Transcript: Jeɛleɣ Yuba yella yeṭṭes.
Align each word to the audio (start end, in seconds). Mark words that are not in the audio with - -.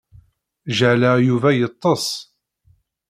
Jeɛleɣ 0.77 1.17
Yuba 1.27 1.49
yella 1.51 1.59
yeṭṭes. 1.65 2.07